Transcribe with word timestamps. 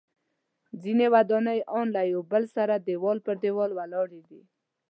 ځینې 0.81 1.05
ودانۍ 1.13 1.59
ان 1.75 1.85
له 1.95 2.01
یو 2.13 2.21
بل 2.31 2.43
سره 2.55 2.75
دیوال 2.87 3.17
په 3.25 3.31
دیوال 3.41 3.71
ولاړې 3.79 4.21
دي. 4.29 4.41